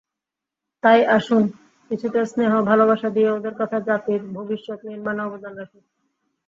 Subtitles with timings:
[0.83, 1.43] তাই আসুন,
[1.91, 5.79] কিছুটা স্নেহ–ভালোবাসা দিয়ে ওদের তথা জাতির ভবিষ্যৎ নির্মাণে অবদান রাখি।